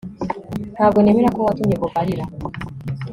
Ntabwo 0.75 0.97
nemera 1.01 1.33
ko 1.35 1.39
watumye 1.47 1.75
Bobo 1.79 1.97
arira 2.01 2.25